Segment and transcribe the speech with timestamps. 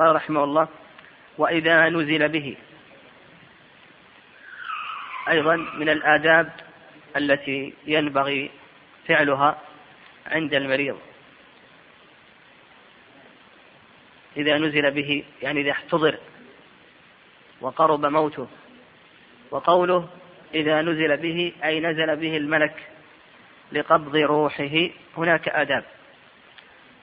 [0.00, 0.68] قال رحمه الله
[1.38, 2.56] وإذا نزل به.
[5.28, 6.52] أيضا من الآداب
[7.16, 8.50] التي ينبغي
[9.08, 9.58] فعلها
[10.26, 10.98] عند المريض.
[14.36, 16.18] إذا نزل به يعني إذا احتضر
[17.60, 18.48] وقرب موته.
[19.50, 20.08] وقوله
[20.54, 22.88] إذا نزل به أي نزل به الملك
[23.72, 25.84] لقبض روحه هناك آداب.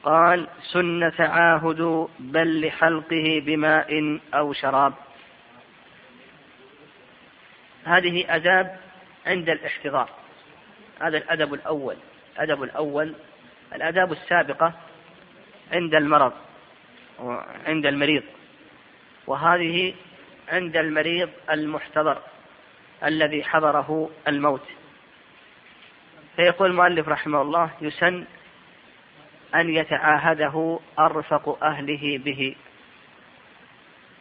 [0.08, 4.94] قال سن تعاهد بل لحلقه بماء أو شراب.
[7.84, 8.80] هذه أداب
[9.26, 10.09] عند الاحتضار.
[11.02, 11.95] هذا الأدب الأول.
[12.36, 13.14] الأدب الأول
[13.76, 14.73] الآداب السابقة
[15.72, 16.34] عند المرض
[17.66, 18.23] عند المريض.
[19.28, 19.94] وهذه
[20.50, 22.22] عند المريض المحتضر
[23.03, 24.67] الذي حضره الموت.
[26.36, 28.26] فيقول المؤلف رحمه الله يسن
[29.56, 32.56] أن يتعاهده أرفق أهله به.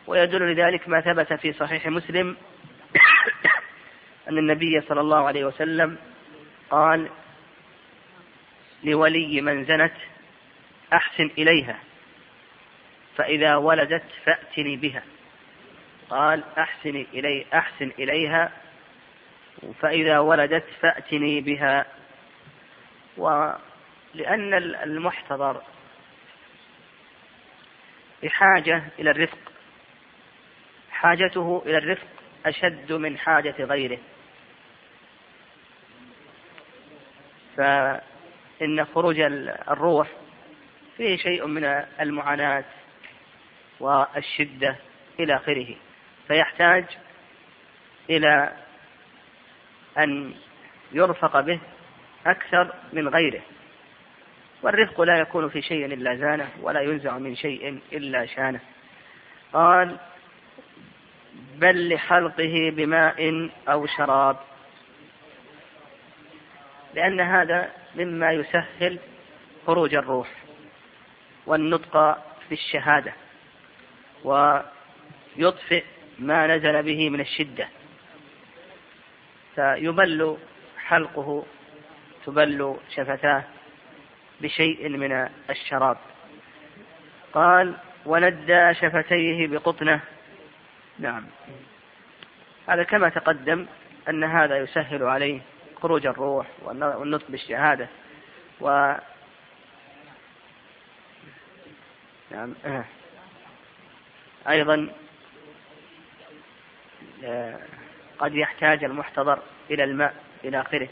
[0.06, 2.36] ويدل لذلك ما ثبت في صحيح مسلم
[4.28, 5.98] أن النبي صلى الله عليه وسلم
[6.70, 7.08] قال
[8.84, 9.92] لولي من زنت
[10.92, 11.78] أحسن إليها
[13.16, 15.02] فإذا ولدت فأتني بها.
[16.10, 18.52] قال أحسن إلي أحسن إليها
[19.80, 21.86] فإذا ولدت فأتني بها.
[24.16, 25.62] ولأن المحتضر
[28.22, 29.38] بحاجة إلى الرفق
[30.90, 32.06] حاجته إلى الرفق
[32.46, 33.98] أشد من حاجة غيره.
[37.56, 40.08] فإن خروج الروح
[40.96, 41.64] فيه شيء من
[42.00, 42.64] المعاناة
[43.80, 44.76] والشدة
[45.20, 45.76] إلى آخره.
[46.28, 46.84] فيحتاج
[48.10, 48.52] إلى
[49.98, 50.34] أن
[50.92, 51.60] يرفق به
[52.26, 53.42] أكثر من غيره.
[54.62, 58.60] والرفق لا يكون في شيء إلا زانه ولا ينزع من شيء إلا شانه.
[59.52, 59.96] قال
[61.54, 64.36] بل لحلقه بماء أو شراب.
[66.94, 68.98] لأن هذا مما يسهل
[69.66, 70.28] خروج الروح
[71.46, 72.18] والنطق
[72.50, 73.12] بالشهادة
[74.24, 75.84] ويطفئ
[76.18, 77.68] ما نزل به من الشدة.
[79.54, 80.36] فيبل
[80.78, 81.46] حلقه
[82.26, 83.44] تبل شفتاه.
[84.40, 85.96] بشيء من الشراب.
[87.32, 87.76] قال
[88.06, 90.00] وندى شفتيه بقطنة.
[90.98, 91.24] نعم.
[92.68, 93.66] هذا كما تقدم
[94.08, 95.40] أن هذا يسهل عليه
[95.82, 97.88] خروج الروح والنطق بالشهادة.
[98.60, 98.94] و
[102.30, 102.54] نعم.
[104.48, 104.88] أيضا
[108.18, 109.38] قد يحتاج المحتضر
[109.70, 110.14] إلى الماء
[110.44, 110.88] إلى آخره.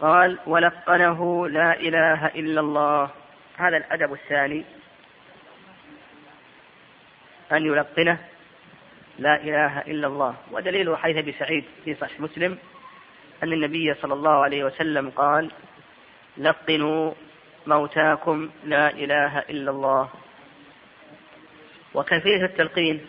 [0.00, 3.10] قال ولقنه لا إله إلا الله.
[3.56, 4.64] هذا الأدب الثاني.
[7.52, 8.18] أن يلقنه
[9.18, 10.34] لا إله إلا الله.
[10.50, 12.58] ودليله حيث أبي سعيد في صحيح مسلم
[13.42, 15.50] أن النبي صلى الله عليه وسلم قال
[16.38, 17.12] لقنوا
[17.66, 20.08] موتاكم لا إله إلا الله.
[21.94, 23.06] وكيفية التلقين؟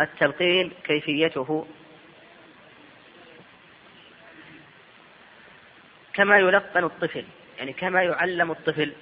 [0.00, 1.66] التلقين كيفيته؟
[6.14, 7.24] كما يلقن الطفل
[7.58, 8.92] يعني كما يعلم الطفل.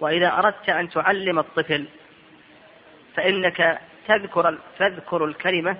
[0.00, 1.84] وإذا أردت أن تعلم الطفل
[3.14, 5.76] فإنك تذكر تذكر الكلمة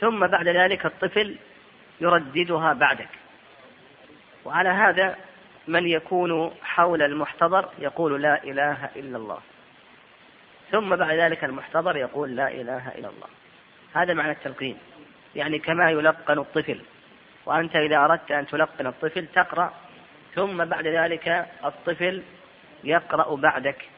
[0.00, 1.36] ثم بعد ذلك الطفل
[2.00, 3.08] يرددها بعدك.
[4.44, 5.16] وعلى هذا
[5.68, 9.38] من يكون حول المحتضر يقول لا إله إلا الله.
[10.70, 13.28] ثم بعد ذلك المحتضر يقول لا إله إلا الله.
[13.94, 14.78] هذا معنى التلقين.
[15.36, 16.80] يعني كما يلقن الطفل.
[17.46, 19.72] وأنت إذا أردت أن تلقن الطفل تقرأ
[20.34, 22.22] ثم بعد ذلك الطفل
[22.84, 23.88] يقرأ بعدك.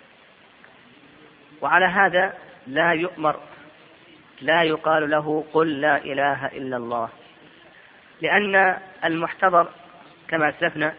[1.60, 2.34] وعلى هذا
[2.66, 3.41] لا يؤمر
[4.41, 7.08] لا يقال له قل لا إله إلا الله.
[8.20, 9.69] لأن المحتضر
[10.28, 10.94] كما أسلفنا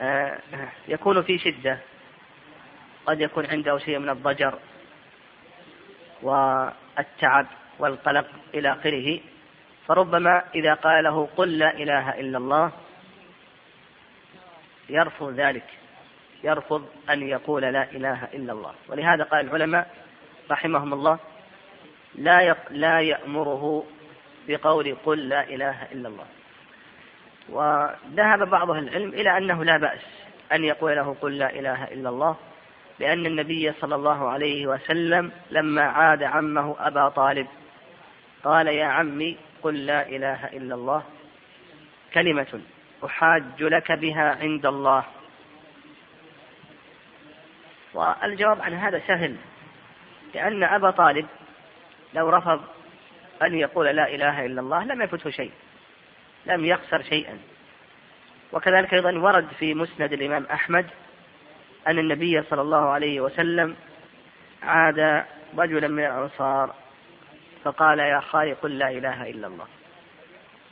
[0.00, 0.38] آه،
[0.88, 1.78] يكون في شدة.
[3.06, 4.58] قد يكون عنده شيء من الضجر
[6.22, 7.46] والتعب.
[7.80, 9.20] والقلق إلى آخره.
[9.86, 12.72] فربما إذا قال له قل لا إله إلا الله
[14.88, 15.64] يرفض ذلك
[16.44, 18.74] يرفض أن يقول لا إله إلا الله.
[18.88, 19.94] ولهذا قال العلماء
[20.50, 21.18] رحمهم الله
[22.14, 23.84] لا لا يأمره
[24.48, 26.26] بقول قل لا إله إلا الله.
[27.48, 30.00] وذهب بعض أهل العلم إلى أنه لا بأس
[30.52, 32.36] أن يقول له قل لا إله إلا الله
[32.98, 37.46] لأن النبي صلى الله عليه وسلم لما عاد عمه أبا طالب
[38.44, 41.02] قال يا عمي قل لا إله إلا الله.
[42.14, 42.60] كلمة
[43.04, 45.04] أحاج لك بها عند الله.
[47.94, 49.36] والجواب عن هذا سهل.
[50.34, 51.26] لأن أبا طالب
[52.14, 52.60] لو رفض
[53.42, 55.52] أن يقول لا إله إلا الله لم يفته شيء
[56.46, 57.38] لم يخسر شيئا.
[58.52, 60.86] وكذلك أيضا ورد في مسند الإمام أحمد
[61.86, 63.76] أن النبي صلى الله عليه وسلم
[64.62, 65.24] عاد
[65.58, 66.74] رجلا من الأنصار
[67.64, 69.66] فقال يا خالي قل لا إله إلا الله.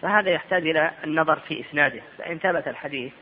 [0.03, 2.03] فهذا يحتاج إلى النظر في إسناده.
[2.19, 3.13] فإن ثبت الحديث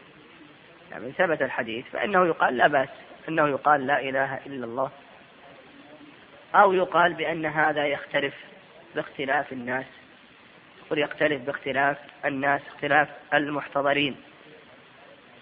[0.91, 2.89] يعني ثبت الحديث فإنه يقال لا بأس
[3.29, 4.91] أنه يقال لا إله إلا الله.
[6.55, 8.35] أو يقال بأن هذا يختلف
[8.95, 9.87] باختلاف الناس.
[10.87, 14.17] يقول يختلف باختلاف الناس اختلاف المحتضرين.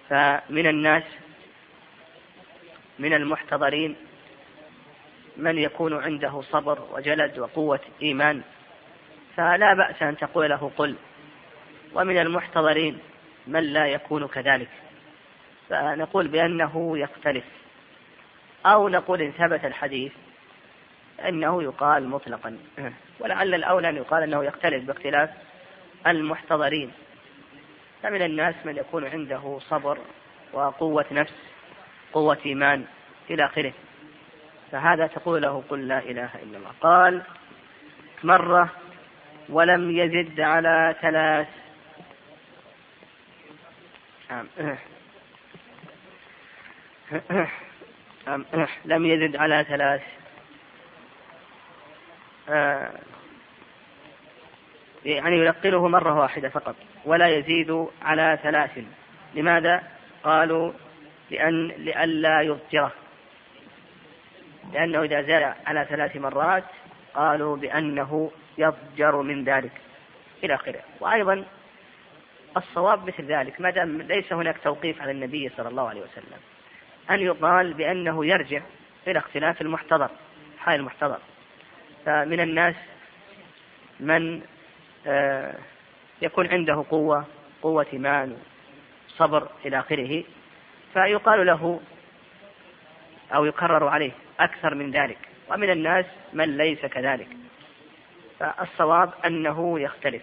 [0.08, 1.04] فمن الناس
[2.98, 3.96] من المحتضرين
[5.36, 8.42] من يكون عنده صبر وجلد وقوة إيمان
[9.36, 10.96] فلا بأس أن تقول له قل
[11.94, 12.98] ومن المحتضرين
[13.46, 14.68] من لا يكون كذلك.
[15.68, 17.44] فنقول بأنه يختلف
[18.66, 20.12] أو نقول إن ثبت الحديث
[21.28, 22.58] أنه يقال مطلقا.
[23.20, 25.30] ولعل الأولى أن يقال أنه يختلف باختلاف
[26.06, 26.92] المحتضرين.
[28.02, 29.98] فمن الناس من يكون عنده صبر
[30.52, 31.34] وقوة نفس
[32.12, 32.84] قوة إيمان
[33.30, 33.72] إلى آخره.
[34.74, 36.70] فهذا تقول له قل لا إله إلا الله.
[36.80, 37.22] قال
[38.24, 38.70] مرة
[39.48, 41.48] ولم يزد على ثلاث.
[48.84, 50.02] لم يزد على ثلاث.
[52.48, 52.90] آه،
[55.04, 58.78] يعني يلقنه مرة واحدة فقط ولا يزيد على ثلاث.
[59.34, 59.82] لماذا؟
[60.24, 60.72] قالوا
[61.30, 62.92] لأن لئلا يضجره.
[64.72, 66.64] لأنه إذا زاد على ثلاث مرات
[67.14, 69.72] قالوا بأنه يضجر من ذلك
[70.44, 70.80] إلى آخره.
[71.00, 71.44] وأيضا
[72.56, 76.38] الصواب مثل ذلك ما دام ليس هناك توقيف على النبي صلى الله عليه وسلم
[77.10, 78.62] أن يقال بأنه يرجع
[79.06, 80.10] إلى اختلاف المحتضر
[80.58, 81.18] حال المحتضر.
[82.06, 82.74] فمن الناس
[84.00, 84.40] من
[85.06, 85.54] آه،
[86.22, 87.26] يكون عنده قوة
[87.62, 88.36] قوة إيمان
[89.08, 90.24] صبر إلى آخره
[90.92, 91.80] فيقال له
[93.34, 95.18] أو يكرر عليه أكثر من ذلك.
[95.48, 97.28] ومن الناس من ليس كذلك.
[98.40, 100.22] فالصواب أنه يختلف.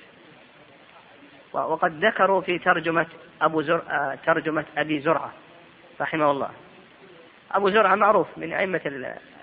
[1.53, 3.07] وقد ذكروا في ترجمة
[3.41, 3.81] أبو زر...
[3.89, 5.33] آه، ترجمة أبي زرعة
[6.01, 6.49] رحمه الله.
[7.51, 8.81] أبو زرعة معروف من أئمة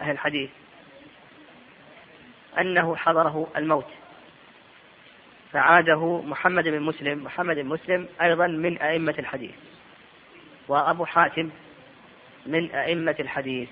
[0.00, 0.50] أهل الحديث.
[2.60, 3.86] أنه حضره الموت.
[5.52, 9.54] فعاده محمد بن مسلم محمد بن مسلم أيضا من أئمة الحديث.
[10.68, 11.50] وأبو حاتم
[12.46, 13.68] من أئمة الحديث.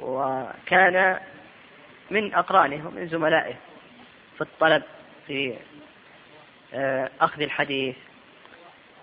[0.00, 1.20] وكان
[2.10, 3.54] من أقرانه ومن زملائه
[4.34, 4.82] في الطلب
[5.26, 5.56] في
[6.74, 7.96] آه، أخذ الحديث.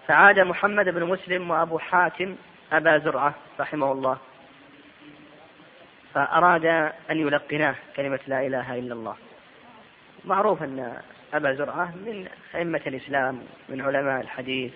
[0.07, 2.36] فعاد محمد بن مسلم وأبو حاتم
[2.72, 4.18] أبا زرعة رحمه الله.
[6.13, 6.66] فأراد
[7.12, 9.16] أن يلقناه كلمة لا إله إلا الله.
[10.25, 11.01] معروف أن
[11.34, 14.74] أبا زرعة من أئمة الإسلام من علماء الحديث.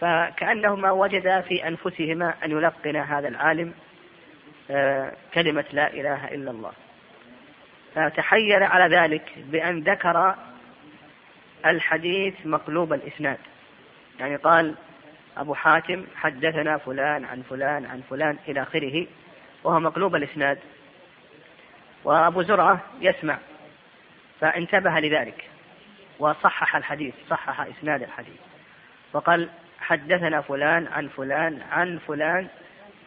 [0.00, 3.74] فكأنهما وجدا في أنفسهما أن يلقن هذا العالم
[5.34, 6.72] كلمة لا إله إلا الله.
[7.94, 10.34] فتحيل على ذلك بأن ذكر
[11.66, 13.38] الحديث مقلوب الإسناد.
[14.20, 14.74] يعني قال
[15.36, 19.06] أبو حاتم حدثنا فلان عن فلان عن فلان إلى آخره
[19.64, 20.58] وهو مقلوب الإسناد.
[22.04, 23.38] وأبو زرعة يسمع
[24.40, 25.44] فانتبه لذلك
[26.18, 28.40] وصحح الحديث صحح إسناد الحديث.
[29.12, 29.48] وقال
[29.80, 32.48] حدثنا فلان عن فلان عن فلان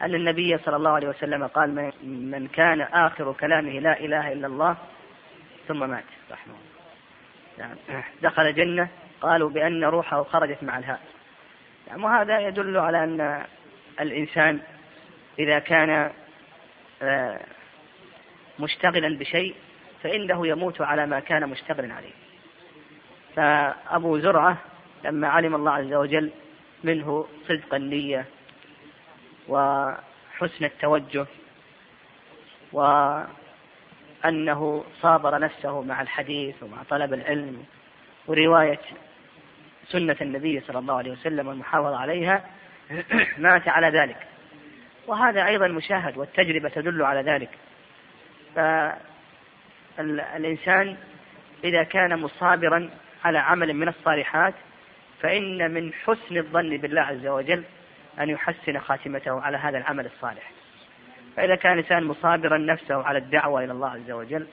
[0.02, 4.76] أن النبي صلى الله عليه وسلم قال من كان آخر كلامه لا إله إلا الله
[5.68, 6.04] ثم مات.
[6.30, 7.76] رحمه الله.
[7.88, 8.88] يعني دخل الجنة
[9.20, 11.00] قالوا بأن روحه خرجت مع الهاء.
[11.88, 13.44] يعني وهذا يدل على أن
[14.00, 14.60] الإنسان
[15.38, 16.10] إذا كان
[17.02, 17.40] آه،
[18.58, 19.54] مشتغلا بشيء
[20.02, 22.12] فإنه يموت على ما كان مشتغلا عليه.
[23.36, 24.56] فأبو زرعة
[25.04, 26.30] لما علم الله عز وجل
[26.84, 28.26] منه صدق النية
[29.50, 31.26] وحسن التوجه
[32.72, 33.24] وأنه
[35.00, 37.64] صابر نفسه مع الحديث ومع طلب العلم
[38.26, 38.80] ورواية
[39.88, 42.44] سنة النبي صلى الله عليه وسلم والمحافظة عليها
[43.38, 44.16] مات على ذلك.
[45.06, 47.50] وهذا أيضا مشاهد والتجربة تدل على ذلك.
[49.96, 50.96] فالإنسان
[51.64, 52.90] إذا كان مصابرا
[53.24, 54.54] على عمل من الصالحات
[55.20, 57.64] فإن من حسن الظن بالله عز وجل
[58.20, 60.50] أن يحسن خاتمته على هذا العمل الصالح.
[61.36, 64.46] فإذا كان الإنسان مصابرا نفسه على الدعوة إلى الله عز وجل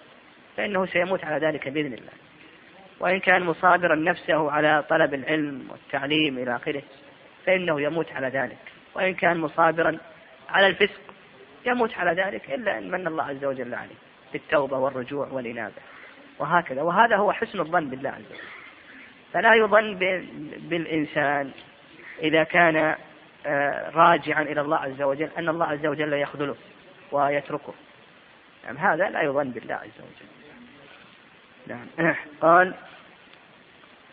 [0.58, 2.12] فإنه سيموت على ذلك بإذن الله.
[3.00, 6.82] وإن كان مصابرا نفسه على طلب العلم والتعليم إلى آخره
[7.46, 8.58] فإنه يموت على ذلك.
[8.96, 9.98] وإن كان مصابرا
[10.50, 11.02] على الفسق
[11.66, 13.96] يموت على ذلك إلا أن من الله عز وجل عليه
[14.34, 15.82] بالتوبة والرجوع والإنابة.
[16.40, 16.82] وهكذا.
[16.82, 18.42] وهذا هو حسن الظن بالله عز وجل.
[19.34, 19.94] فلا يظن
[20.58, 21.52] بالإنسان
[22.24, 22.96] إذا كان
[23.96, 26.56] راجعا إلى الله عز وجل أن الله عز وجل يخذله
[27.12, 27.74] ويتركه.
[28.64, 30.28] يعني هذا لا يظن بالله عز وجل.
[31.68, 31.88] نعم.
[32.42, 32.74] قال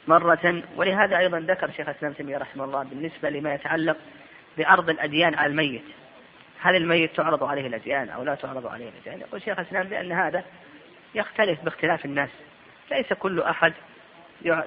[0.09, 3.97] مرة ولهذا أيضا ذكر شيخ الإسلام تيمية رحمه الله بالنسبة لما يتعلق
[4.59, 5.85] بعرض الأديان على الميت.
[6.61, 10.45] هل الميت تعرض عليه الأديان أو لا تعرض عليه الأديان؟ يقول شيخ الإسلام بأن هذا
[11.15, 12.31] يختلف باختلاف الناس.
[12.91, 13.73] ليس كل أحد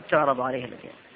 [0.09, 1.06] تعرض عليه الأديان.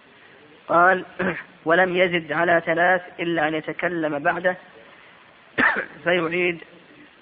[0.72, 1.06] قال
[1.66, 4.58] ولم يزد على ثلاث إلا أن يتكلم بعده
[6.04, 6.64] فيعيد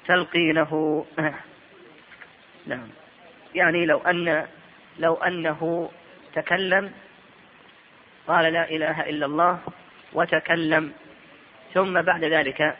[0.08, 1.06] تلقينه.
[2.68, 2.88] نعم.
[3.56, 4.48] يعني لو أن
[5.00, 5.90] لو أنه
[6.36, 6.92] تكلم
[8.28, 9.60] قال لا إله إلا الله
[10.14, 10.94] وتكلم
[11.74, 12.78] ثم بعد ذلك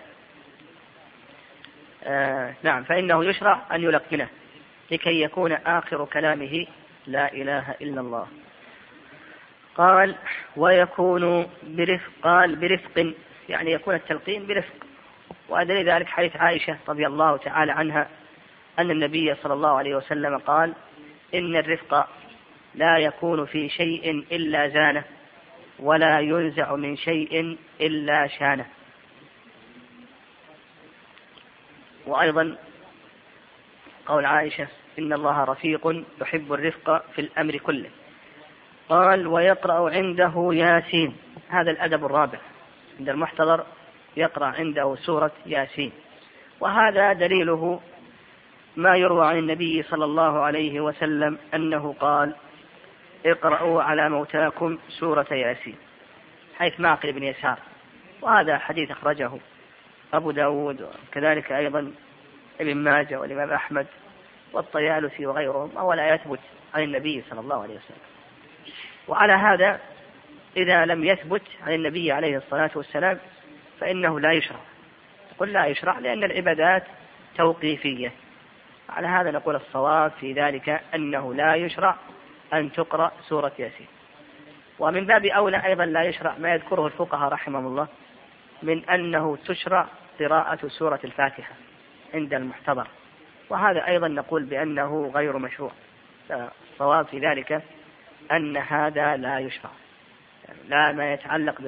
[2.04, 4.28] آه نعم فإنه يشرع أن يلقنه
[4.92, 6.68] لكي يكون آخر كلامه
[7.08, 8.28] لا إله إلا الله.
[9.80, 10.16] قال
[10.56, 13.14] ويكون برفق قال برفق
[13.50, 14.86] يعني يكون التلقين برفق.
[15.50, 18.10] وأدل ذلك حديث عائشة رضي الله تعالى عنها
[18.80, 20.74] أن النبي صلى الله عليه وسلم قال
[21.34, 22.08] إن الرفق
[22.76, 25.04] لا يكون في شيء إلا زانة
[25.80, 28.66] ولا ينزع من شيء إلا شانة.
[32.06, 32.58] وأيضا
[34.06, 34.68] قول عائشة
[35.00, 37.90] إن الله رفيق يحب الرفق في الأمر كله.
[38.90, 41.18] قال ويقرأ عنده ياسين.
[41.50, 42.40] هذا الأدب الرابع
[43.00, 43.66] عند المحتضر
[44.18, 45.92] يقرأ عنده سورة ياسين.
[46.60, 47.80] وهذا دليله
[48.78, 52.36] ما يروى عن النبي صلى الله عليه وسلم أنه قال
[53.26, 55.76] اقرأوا على موتاكم سورة ياسين.
[56.58, 57.60] حيث معقل بن يسار.
[58.22, 59.32] وهذا حديث أخرجه
[60.14, 61.92] أبو داود وكذلك أيضا
[62.62, 63.88] ابن ماجه والإمام أحمد
[64.54, 66.40] والطيالسي وغيرهم وهو لا يثبت
[66.74, 68.09] عن النبي صلى الله عليه وسلم.
[69.08, 69.80] وعلى هذا
[70.58, 73.20] إذا لم يثبت عن النبي عليه الصلاة والسلام
[73.80, 74.60] فإنه لا يشرع.
[75.40, 76.84] قل لا يشرع لأن العبادات
[77.36, 78.12] توقيفية.
[78.90, 81.96] على هذا نقول الصواب في ذلك أنه لا يشرع
[82.54, 83.88] أن تقرأ سورة ياسين.
[84.80, 87.88] ومن باب أولى أيضا لا يشرع ما يذكره الفقهاء رحمهم الله
[88.64, 89.88] من أنه تشرع
[90.20, 91.54] قراءة سورة الفاتحة
[92.14, 92.88] عند المحتضر.
[93.50, 95.72] وهذا أيضا نقول بأنه غير مشروع.
[96.32, 97.64] الصواب في ذلك
[98.32, 99.72] أن هذا لا يشرع.
[100.68, 101.62] لا ما يتعلق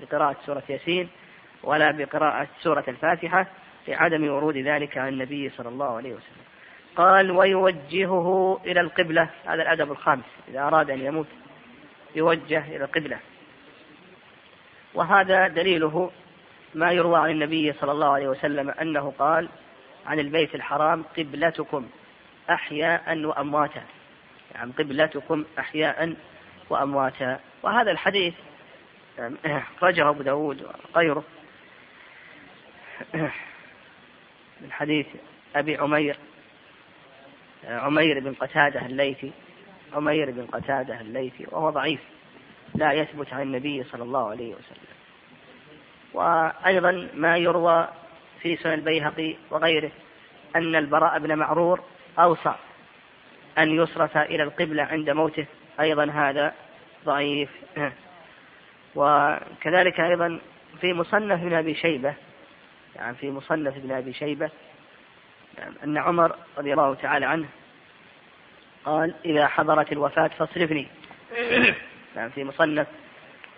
[0.00, 1.08] بقراءة سورة ياسين
[1.62, 3.46] ولا بقراءة سورة الفاتحة
[3.88, 6.44] لعدم ورود ذلك عن النبي صلى الله عليه وسلم.
[6.96, 9.28] قال ويوجهه إلى القبلة.
[9.46, 10.24] هذا الأدب الخامس.
[10.48, 11.26] إذا أراد أن يموت
[12.16, 13.18] يوجه إلى القبلة.
[14.94, 16.10] وهذا دليله
[16.74, 19.48] ما يروى عن النبي صلى الله عليه وسلم أنه قال
[20.06, 21.88] عن البيت الحرام قبلتكم
[22.50, 23.82] أحياء وأمواتا.
[24.54, 26.16] يعني قبلتكم أحياء
[26.70, 27.40] وأمواتا.
[27.62, 28.34] وهذا الحديث
[29.44, 31.24] أخرجه أبو داود وغيره.
[34.60, 35.06] من حديث
[35.56, 36.16] أبي عمير
[37.64, 39.32] عمير بن قتادة الليثي.
[39.92, 42.00] عمير بن قتادة الليثي وهو ضعيف
[42.74, 44.90] لا يثبت عن النبي صلى الله عليه وسلم.
[46.14, 47.88] وأيضا ما يروى
[48.42, 49.90] في سنن البيهقي وغيره
[50.56, 51.80] أن البراء بن معرور
[52.18, 52.54] أوصى
[53.62, 55.46] أن يصرف إلى القبلة عند موته.
[55.80, 56.54] أيضا هذا
[57.04, 57.50] ضعيف.
[58.96, 60.40] وكذلك أيضا
[60.80, 62.14] في مصنف ابن أبي شيبة.
[62.96, 64.50] يعني في مصنف ابن أبي شيبة.
[65.84, 67.48] أن عمر رضي الله تعالى عنه
[68.84, 70.86] قال إذا حضرت الوفاة فاصرفني.
[72.16, 72.86] يعني في مصنف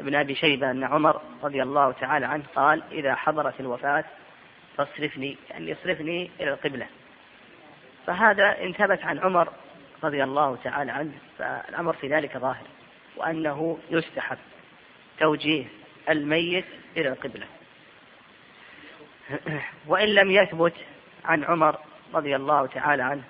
[0.01, 4.05] ابن أبي شيبة أن عمر رضي الله تعالى عنه قال إذا حضرت الوفاة
[4.77, 5.37] فاصرفني.
[5.51, 6.87] يعني اصرفني إلى القبلة.
[8.07, 9.49] فهذا إن ثبت عن عمر
[10.03, 12.67] رضي الله تعالى عنه فالأمر في ذلك ظاهر
[13.17, 14.39] وأنه يستحب
[15.19, 15.65] توجيه
[16.09, 16.65] الميت
[16.97, 17.47] إلى القبلة.
[19.87, 20.75] وإن لم يثبت
[21.25, 21.79] عن عمر
[22.15, 23.23] رضي الله تعالى عنه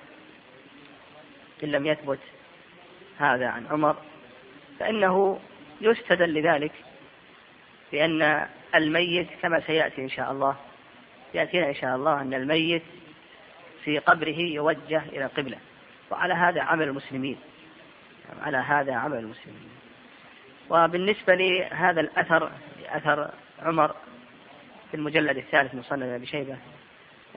[1.65, 2.19] إن لم يثبت
[3.19, 3.97] هذا عن عمر
[4.79, 5.41] فإنه
[5.81, 6.73] يستدل لذلك
[7.93, 10.57] بأن الميت كما سيأتي إن شاء الله
[11.35, 12.83] يأتينا إن شاء الله أن الميت
[13.85, 15.59] في قبره يوجه إلى القبلة.
[16.13, 17.39] وعلى هذا عمل المسلمين.
[18.43, 19.71] على هذا عمل المسلمين.
[20.71, 22.51] وبالنسبة لهذا الأثر
[22.89, 23.31] أثر
[23.63, 23.95] عمر
[24.91, 26.57] في المجلد الثالث من أبي شيبة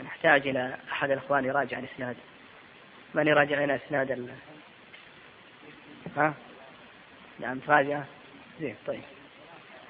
[0.03, 2.15] نحتاج إلى أحد الإخوان يراجع الإسناد.
[3.13, 4.29] من يراجع لنا إسناد ال...
[6.17, 6.33] ها؟
[7.39, 8.01] نعم تراجع.
[8.59, 9.01] زين طيب.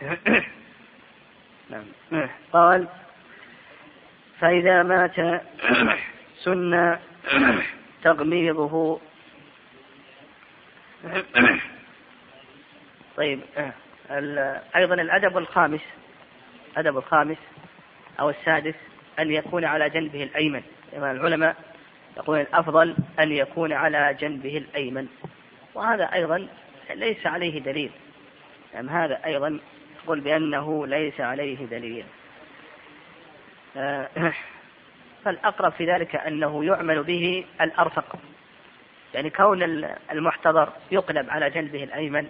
[1.69, 1.85] نعم.
[2.53, 2.87] قال
[4.39, 5.43] فإذا مات
[6.43, 6.97] سن
[8.05, 8.99] تغميضه
[13.17, 13.39] طيب
[14.75, 15.81] أيضا الأدب الخامس
[16.71, 17.37] الأدب الخامس
[18.19, 18.75] أو السادس
[19.19, 20.61] أن يكون على جنبه الأيمن.
[20.91, 21.55] كما العلماء
[22.17, 25.07] يقول الأفضل أن يكون على جنبه الأيمن.
[25.73, 26.47] وهذا أيضا
[26.89, 27.91] ليس عليه دليل.
[28.73, 29.59] يعني هذا أيضا
[30.03, 32.05] يقول بأنه ليس عليه دليل.
[33.77, 34.09] آه،
[35.25, 38.15] فالأقرب في ذلك أنه يعمل به الأرفق
[39.13, 39.63] يعني كون
[40.11, 42.27] المحتضر يقلب على جنبه الأيمن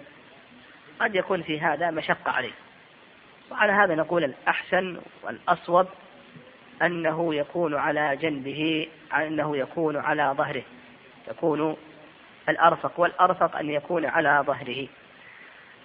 [1.00, 2.52] قد يكون في هذا مشقة عليه.
[3.50, 5.86] وعلى هذا نقول الأحسن والأصوب
[6.82, 10.62] أنه يكون على جنبه أنه يكون على ظهره
[11.28, 11.76] يكون
[12.48, 14.88] الأرفق والأرفق أن يكون على ظهره.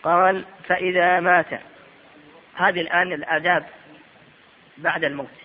[0.03, 1.59] قال فإذا مات.
[2.55, 3.65] هذه الآن الآداب
[4.77, 5.40] بعد الموت.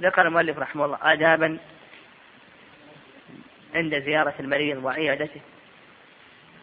[0.00, 1.58] ذكر المؤلف رحمه الله آدابا
[3.74, 5.40] عند زيارة المريض وعيادته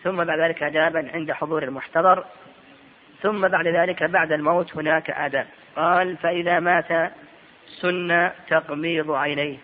[0.03, 2.25] ثم بعد ذلك آدابا عند حضور المحتضر
[3.21, 5.47] ثم بعد ذلك بعد الموت هناك آداب.
[5.75, 7.11] قال فإذا مات
[7.67, 9.57] سن تقميض عينيه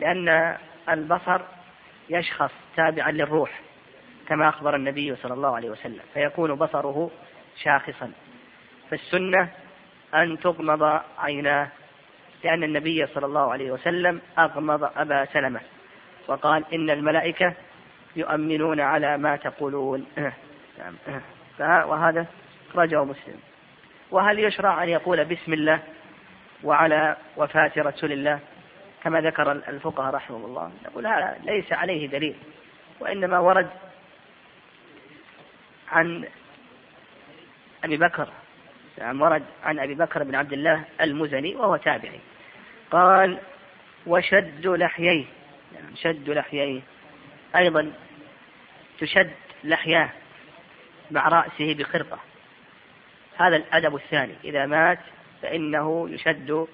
[0.00, 0.56] لأن
[0.88, 1.40] البصر
[2.10, 3.60] يشخص تابعا للروح
[4.28, 7.10] كما أخبر النبي صلى الله عليه وسلم فيكون بصره
[7.62, 8.12] شاخصا.
[8.90, 9.48] فالسنة
[10.14, 11.68] أن تغمض عيناه.
[12.44, 15.60] لأن النبي صلى الله عليه وسلم أغمض أبا سلمة
[16.28, 17.54] وقال إن الملائكة
[18.16, 20.06] يؤمنون على ما تقولون.
[21.60, 22.26] وهذا
[22.74, 23.40] رجع مسلم.
[24.10, 25.80] وهل يشرع أن يقول بسم الله
[26.64, 28.40] وعلى وفاة رسول الله
[29.02, 32.36] كما ذكر الفقهاء رحمه الله؟ نقول هذا ليس عليه دليل
[33.00, 33.70] وإنما ورد
[35.92, 36.24] عن
[37.84, 38.28] أبي بكر
[38.98, 42.20] نعم ورد عن أبي بكر بن عبد الله المزني وهو تابعي.
[42.92, 43.38] قال
[44.06, 45.24] وشد لحييه.
[45.74, 46.80] يعني شد لحييه.
[47.56, 47.92] أيضا
[48.98, 49.32] تشد
[49.64, 50.10] لحياه
[51.10, 52.18] مع رأسه بخرقة.
[53.36, 54.34] هذا الأدب الثاني.
[54.44, 54.98] إذا مات
[55.42, 56.66] فإنه يشد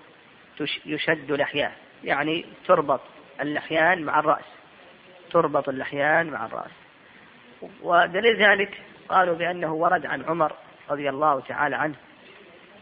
[0.86, 1.72] يشد لحياه.
[2.04, 3.00] يعني تربط
[3.40, 4.44] اللحيان مع الرأس.
[5.30, 6.70] تربط اللحيان مع الرأس.
[7.82, 10.52] ودليل ذلك قالوا بأنه ورد عن عمر
[10.90, 11.94] رضي الله تعالى عنه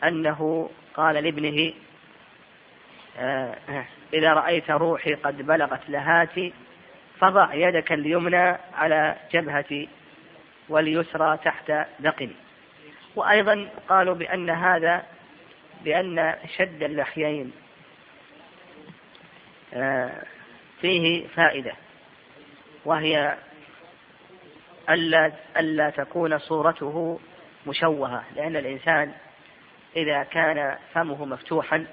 [0.05, 1.73] أنه قال لابنه
[4.15, 6.53] إذا رأيت روحي قد بلغت لهاتي
[7.19, 9.89] فضع يدك اليمنى على جبهتي
[10.69, 12.37] واليسرى تحت ذقني
[13.17, 15.03] وأيضا قالوا بأن هذا
[15.85, 17.53] بأن شد اللحيين
[19.75, 20.23] آه،
[20.81, 21.73] فيه فائدة
[22.85, 23.37] وهي
[24.91, 27.21] ألا ألا تكون صورته
[27.67, 29.13] مشوهة لأن الإنسان
[29.97, 31.87] إذا كان فمه مفتوحا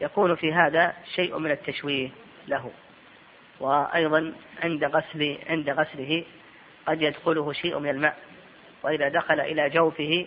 [0.00, 2.08] يكون في هذا شيء من التشويه
[2.48, 2.70] له.
[3.60, 4.32] وأيضا
[4.62, 6.24] عند غسل عند غسله
[6.86, 8.16] قد يدخله شيء من الماء.
[8.82, 10.26] وإذا دخل إلى جوفه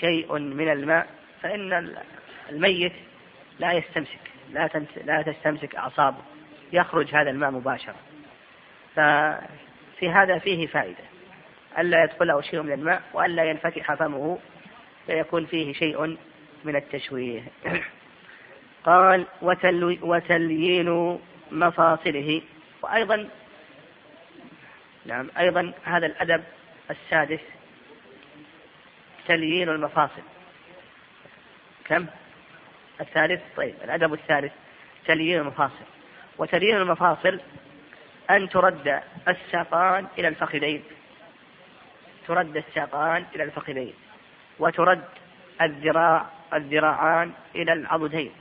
[0.00, 1.06] شيء من الماء
[1.42, 1.96] فإن
[2.50, 2.92] الميت
[3.58, 4.20] لا يستمسك
[4.52, 4.70] لا
[5.04, 6.22] لا تستمسك أعصابه.
[6.72, 7.96] يخرج هذا الماء مباشرة.
[8.94, 11.04] ففي هذا فيه فائدة.
[11.78, 14.38] ألا يدخله شيء من الماء وألا ينفتح فمه
[15.06, 16.16] فيكون فيه شيء
[16.64, 17.42] من التشويه.
[18.86, 19.26] قال
[20.02, 21.18] وتليين
[21.50, 22.42] مفاصله.
[22.82, 23.28] وأيضا
[25.06, 26.44] نعم أيضا هذا الأدب
[26.90, 27.40] السادس
[29.28, 30.22] تليين المفاصل.
[31.84, 32.06] كم؟
[33.00, 34.52] الثالث؟ طيب الأدب الثالث
[35.06, 35.84] تليين المفاصل.
[36.38, 37.40] وتليين المفاصل
[38.30, 40.84] أن ترد الساقان إلى الفخذين.
[42.26, 43.94] ترد الساقان إلى الفخذين.
[44.58, 45.04] وترد
[45.62, 48.32] الذراع الذراعان إلى العضدين.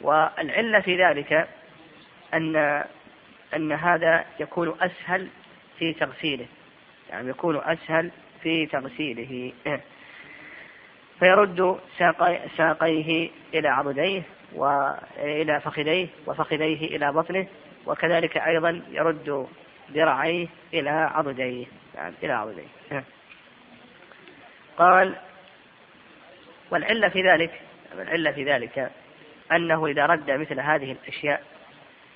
[0.00, 1.48] والعلة في ذلك
[2.34, 2.84] أن
[3.56, 5.28] أن هذا يكون أسهل
[5.78, 6.46] في تغسيله.
[7.10, 8.10] يعني يكون أسهل
[8.42, 9.52] في تغسيله.
[11.18, 14.22] فيرد ساقي ساقيه إلى عضديه
[14.54, 17.46] وإلى فخذيه وفخذيه إلى بطنه
[17.86, 19.48] وكذلك أيضا يرد
[19.92, 21.66] ذراعيه إلى عضديه.
[21.94, 23.02] يعني إلى عضديه.
[24.78, 25.16] قال
[26.70, 27.60] والعلة في ذلك
[27.92, 28.90] العلة في ذلك
[29.52, 31.42] أنه إذا رد مثل هذه الأشياء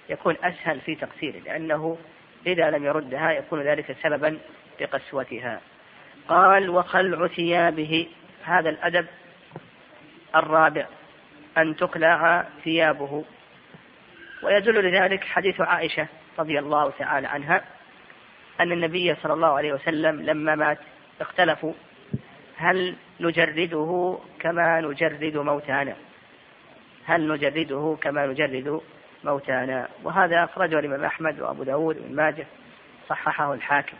[0.08, 1.98] يكون أسهل في تغسيله لأنه
[2.46, 4.38] إذا لم يردها يكون ذلك سببا
[4.80, 5.60] لقسوتها.
[6.28, 8.06] قال وخلع ثيابه.
[8.44, 9.06] هذا الأدب
[10.36, 10.86] الرابع
[11.58, 13.24] أن تقلع ثيابه.
[14.42, 16.06] ويدل لذلك حديث عائشة
[16.38, 17.64] رضي الله تعالى عنها
[18.60, 20.78] أن النبي صلى الله عليه وسلم لما مات
[21.20, 21.72] اختلفوا
[22.56, 25.96] هل نجرده كما نجرد موتانا؟
[27.10, 28.80] هل نجرده كما نجرد
[29.24, 32.46] موتانا؟ وهذا أخرجه الإمام أحمد وأبو داود وابن ماجه
[33.08, 33.96] صححه الحاكم.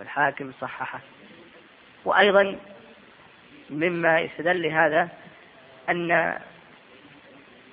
[0.00, 1.00] الحاكم صححه.
[2.04, 2.56] وأيضا
[3.70, 5.08] مما يستدل لهذا
[5.90, 6.38] أن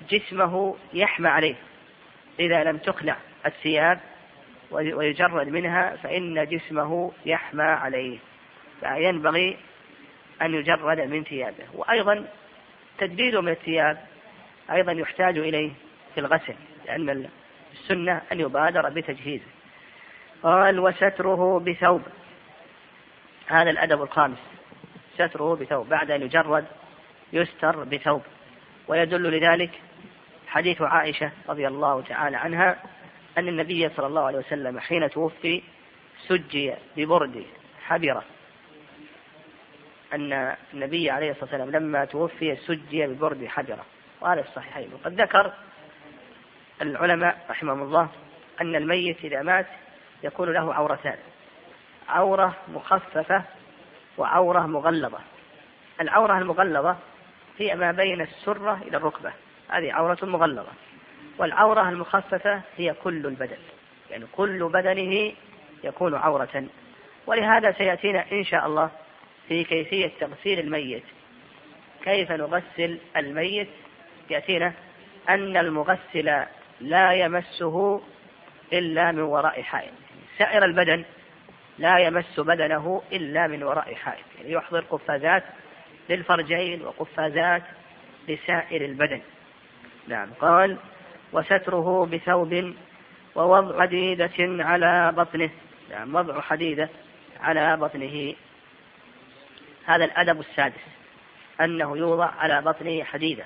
[0.10, 1.56] جسمه يحمى عليه.
[2.40, 4.00] إذا لم تقلع الثياب
[4.72, 8.18] ويجرد منها فإن جسمه يحمى عليه.
[8.80, 9.58] فينبغي
[10.42, 11.66] أن يجرد من ثيابه.
[11.74, 12.28] وأيضا
[12.98, 14.17] تجديده من الثياب
[14.72, 15.72] أيضا يحتاج إليه
[16.14, 17.30] في الغسل لأن
[17.74, 19.46] السنة أن يبادر بتجهيزه.
[20.44, 22.02] قال وستره بثوب.
[23.48, 24.38] هذا الأدب الخامس.
[25.14, 25.90] ستره بثوب.
[25.90, 26.66] بعد أن يجرد
[27.34, 28.22] يستر بثوب.
[28.88, 29.72] ويدل لذلك
[30.48, 32.84] حديث عائشة رضي الله تعالى عنها
[33.38, 35.64] أن النبي صلى الله عليه وسلم حين توفي
[36.28, 37.46] سجي ببرد
[37.86, 38.24] حبرة.
[40.14, 43.86] أن النبي عليه الصلاة والسلام لما توفي سجي ببرد حجرة
[44.22, 44.94] وهذا الصحيحين.
[44.94, 45.54] وقد ذكر
[46.82, 48.10] العلماء رحمهم الله
[48.62, 49.68] أن الميت إذا مات
[50.24, 51.18] يكون له عورتان
[52.10, 53.44] عورة مخففة
[54.18, 55.20] وعورة مغلظة.
[56.02, 56.98] العورة المغلظة
[57.58, 59.34] هي ما بين السرة إلى الركبة
[59.70, 60.72] هذه عورة مغلظة.
[61.38, 63.58] والعورة المخففة هي كل البدن
[64.12, 65.34] يعني كل بدنه
[65.84, 66.66] يكون عورة.
[67.28, 68.92] ولهذا سيأتينا إن شاء الله
[69.48, 71.04] في كيفية تغسيل الميت
[72.04, 73.70] كيف نغسل الميت
[74.32, 74.74] يأتينا
[75.30, 76.46] أن المغسل
[76.82, 78.02] لا يمسه
[78.74, 79.94] إلا من وراء حائط.
[80.38, 81.06] سائر البدن
[81.78, 84.26] لا يمس بدنه إلا من وراء حائط.
[84.38, 85.44] يعني يحضر قفازات
[86.10, 87.64] للفرجين وقفازات
[88.28, 89.22] لسائر البدن.
[90.08, 90.30] نعم.
[90.40, 90.78] قال
[91.34, 92.74] وستره بثوب
[93.36, 95.50] ووضع حديدة على بطنه.
[95.92, 96.16] نعم.
[96.16, 96.90] وضع حديدة
[97.40, 98.34] على بطنه.
[99.86, 100.82] هذا الأدب السادس
[101.62, 103.44] أنه يوضع على بطنه حديدة.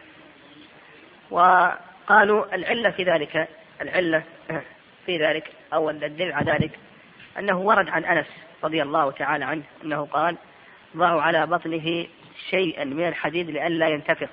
[1.32, 3.48] وقالوا العلة في ذلك
[3.82, 4.24] العلة
[5.06, 6.80] في ذلك أو الدليل على ذلك
[7.40, 8.28] أنه ورد عن أنس
[8.64, 10.38] رضي الله تعالى عنه أنه قال
[10.98, 12.08] ضعوا على بطنه
[12.50, 14.30] شيئا من الحديد لئلا ينتفق.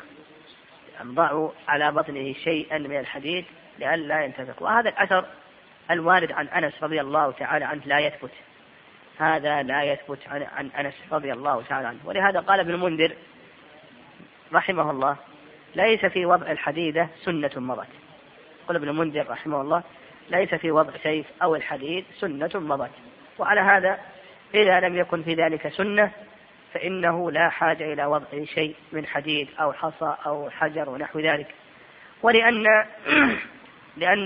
[1.03, 3.45] ضعوا على بطنه شيئا من الحديد
[3.79, 4.63] لئلا ينتفق.
[4.63, 5.25] وهذا الأثر
[5.91, 8.31] الوارد عن أنس رضي الله تعالى عنه لا يثبت.
[9.19, 11.99] هذا لا يثبت عن, عن أنس رضي الله تعالى عنه.
[12.05, 13.17] ولهذا قال ابن المنذر
[14.53, 15.17] رحمه الله
[15.79, 17.87] ليس في وضع الحديدة سنة مضت.
[18.69, 19.83] قال ابن المنذر رحمه الله
[20.31, 22.91] ليس في وضع سيف أو الحديد سنة مضت.
[23.39, 23.99] وعلى هذا
[24.55, 26.11] إذا لم يكن في ذلك سنة
[26.75, 31.47] فإنه لا حاجة إلى وضع شيء من حديد أو حصى أو حجر ونحو ذلك.
[32.23, 32.65] ولأن
[33.97, 34.25] لأن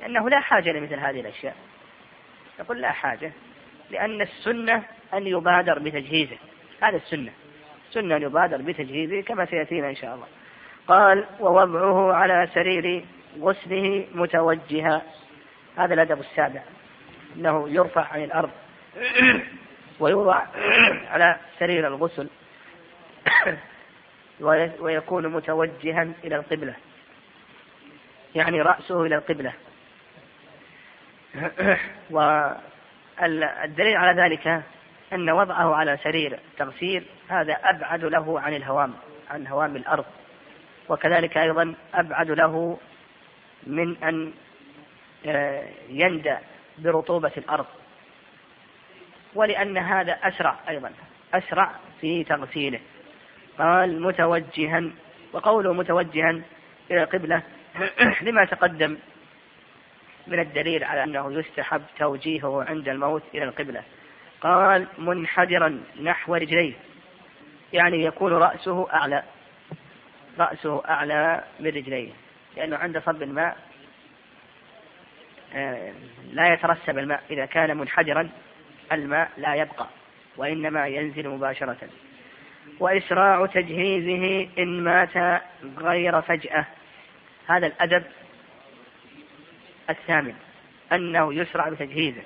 [0.00, 1.56] لأنه لا حاجة لمثل هذه الأشياء.
[2.58, 3.32] يقول لا حاجة
[3.90, 4.82] لأن السنة
[5.14, 6.38] أن يبادر بتجهيزه.
[6.82, 7.32] هذا السنة.
[7.90, 10.26] سنة أن يبادر بتجهيزه كما سيأتينا إن شاء الله.
[10.90, 13.04] قال ووضعه على سرير
[13.40, 15.02] غسله متوجها.
[15.76, 16.62] هذا الأدب السابع.
[17.36, 18.50] أنه يرفع عن الأرض
[20.00, 20.42] ويوضع
[21.08, 22.28] على سرير الغسل
[24.80, 26.74] ويكون متوجها إلى القبلة.
[28.34, 29.52] يعني رأسه إلى القبلة.
[32.10, 34.62] والدليل على ذلك
[35.12, 38.94] أن وضعه على سرير تغسيل هذا أبعد له عن الهوام
[39.30, 40.04] عن هوام الأرض.
[40.90, 42.78] وكذلك أيضا أبعد له
[43.66, 44.32] من أن
[45.26, 46.36] آه، يندى
[46.78, 47.66] برطوبة الأرض.
[49.34, 50.92] ولأن هذا أسرع أيضا
[51.34, 52.80] أسرع في تغسيله.
[53.58, 54.90] قال متوجها
[55.32, 56.30] وقوله متوجها
[56.90, 57.42] إلى القبلة
[58.26, 58.98] لما تقدم
[60.26, 63.82] من الدليل على أنه يستحب توجيهه عند الموت إلى القبلة.
[64.40, 66.74] قال منحدرا نحو رجليه
[67.72, 69.22] يعني يكون رأسه أعلى.
[70.38, 72.10] رأسه أعلى من رجليه
[72.56, 73.56] لأنه عند صب الماء
[75.54, 75.92] آه،
[76.32, 77.22] لا يترسب الماء.
[77.30, 78.30] إذا كان منحدرا
[78.92, 79.86] الماء لا يبقى
[80.36, 81.88] وإنما ينزل مباشرة.
[82.80, 85.42] وإسراع تجهيزه إن مات
[85.78, 86.66] غير فجأة.
[87.46, 88.02] هذا الأدب
[89.90, 90.34] الثامن
[90.92, 92.22] أنه يسرع بتجهيزه.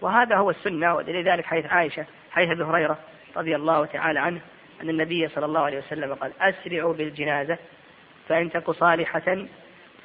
[0.00, 2.98] وهذا هو السنة ودليل ذلك حيث عائشة حيث أبي هريرة
[3.36, 4.40] رضي الله تعالى عنه
[4.82, 7.58] أن النبي صلى الله عليه وسلم قال أسرعوا بالجنازة
[8.28, 9.46] فإن تك صالحة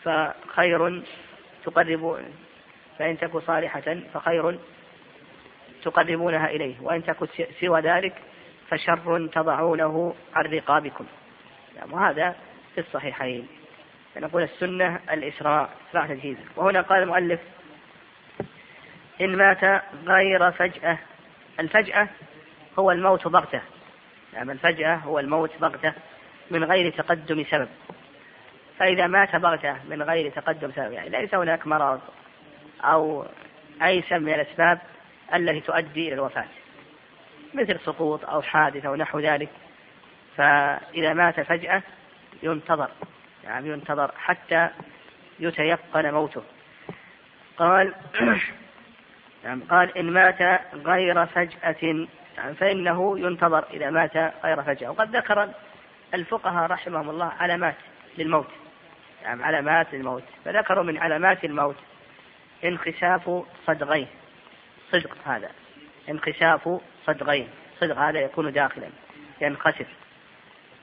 [0.04, 1.04] فخير
[1.66, 2.26] تقرب
[3.00, 4.60] فإن تك صالحة فخير
[5.84, 7.28] تقربونها إليه وإن تكن
[7.62, 8.14] سوى ذلك
[8.70, 11.06] فشر تضعونه عن رقابكم.
[11.76, 12.36] يعني وهذا
[12.76, 13.48] في الصحيحين.
[14.18, 17.40] نقول السنة الإسراء إسراء تجهيزه وهنا قال المؤلف
[19.22, 20.98] إن مات غير فجأة
[21.60, 22.08] الفجأة
[22.80, 23.62] هو الموت بغتة.
[24.36, 25.94] يعني الفجأة هو الموت بغتة
[26.52, 27.68] من غير تقدم سبب.
[28.80, 32.02] فإذا مات بغتة من غير تقدم سبب يعني ليس هناك مرض
[32.84, 33.26] أو
[33.84, 34.80] أي سبب من الأسباب
[35.36, 36.46] التي تؤدي إلى الوفاة
[37.54, 39.50] مثل سقوط أو حادث أو نحو ذلك.
[40.38, 41.84] فإذا مات فجأة
[42.44, 42.90] ينتظر
[43.44, 44.70] يعني ينتظر حتى
[45.40, 46.44] يتيقن موته.
[47.58, 47.94] قال
[49.44, 54.90] يعني قال إن مات غير فجأة فإنه ينتظر إذا مات غير فجأة.
[54.90, 55.50] وقد ذكر
[56.14, 57.76] الفقهاء رحمهم الله علامات
[58.18, 58.48] للموت.
[59.24, 60.24] يعني علامات للموت.
[60.46, 61.76] فذكروا من علامات الموت
[62.64, 64.08] انخساف صدغين.
[64.92, 65.52] صدق هذا.
[66.10, 67.48] انخساف صدغين.
[67.80, 68.88] صدغ هذا يكون داخلا
[69.42, 69.88] ينخسف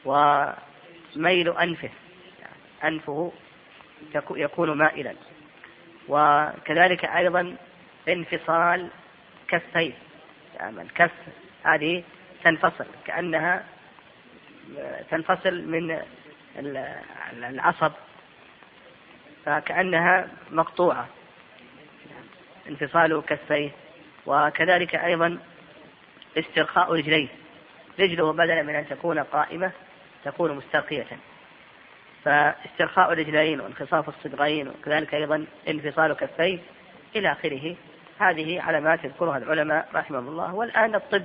[0.04, 1.90] وميل أنفه.
[2.84, 3.32] أنفه
[4.30, 5.14] يكون مائلا.
[6.08, 7.56] وكذلك أيضا
[8.08, 8.88] انفصال
[9.48, 9.92] كفيه.
[10.60, 11.10] الكف
[11.64, 12.02] هذه
[12.44, 13.64] تنفصل كأنها
[15.10, 15.98] تنفصل من
[17.36, 17.92] العصب.
[19.44, 21.08] فكأنها مقطوعة.
[22.68, 23.70] انفصال كفيه.
[24.26, 25.38] وكذلك أيضا
[26.38, 27.28] استرخاء رجليه.
[28.00, 29.72] رجله بدلا من أن تكون قائمة
[30.24, 31.06] تكون مسترخية.
[32.24, 36.58] فاسترخاء الرجلين وانخصاف الصدغين وكذلك أيضا انفصال كفيه
[37.16, 37.76] إلى آخره.
[38.18, 41.24] هذه علامات يذكرها العلماء رحمهم الله والآن الطب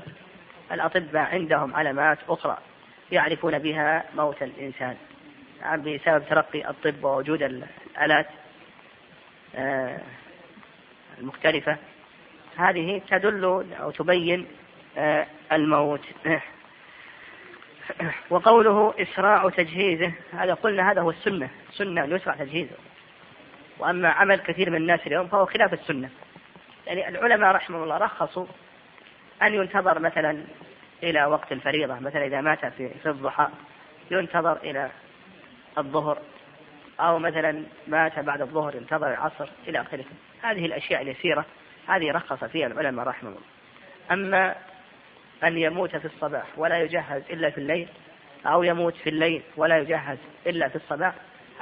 [0.71, 2.57] الأطباء عندهم علامات أخرى
[3.11, 4.95] يعرفون بها موت الإنسان.
[5.61, 8.27] يعني بسبب ترقي الطب ووجود الآلات
[9.55, 9.99] آه،
[11.19, 11.77] المختلفة.
[12.57, 14.47] هذه تدل أو تبين
[14.97, 16.01] آه، الموت.
[18.29, 22.75] وقوله إسراع تجهيزه هذا قلنا هذا هو السنة سنة أن يسرع تجهيزه.
[23.79, 26.09] وأما عمل كثير من الناس اليوم فهو خلاف السنة.
[26.87, 28.45] يعني العلماء رحمه الله رخصوا
[29.41, 30.43] أن ينتظر مثلا
[31.03, 33.47] إلى وقت الفريضة مثلا إذا مات في, في الضحى
[34.11, 34.89] ينتظر إلى
[35.77, 36.17] الظهر
[36.99, 40.05] أو مثلا مات بعد الظهر ينتظر العصر إلى آخره.
[40.41, 41.45] هذه الأشياء اليسيرة
[41.87, 43.41] هذه رخص فيها العلماء رحمه الله.
[44.11, 44.55] أما
[45.43, 47.87] أن يموت في الصباح ولا يجهز إلا في الليل
[48.45, 51.13] أو يموت في الليل ولا يجهز إلا في الصباح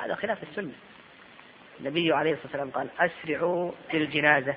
[0.03, 0.73] هذا خلاف السنة.
[1.79, 4.55] النبي عليه الصلاة والسلام قال أسرعوا بالجنازة.